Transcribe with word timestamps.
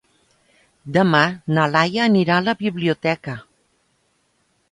Demà 0.95 1.19
na 1.57 1.65
Laia 1.75 2.01
anirà 2.07 2.39
a 2.41 2.45
la 2.47 2.57
biblioteca. 2.63 3.37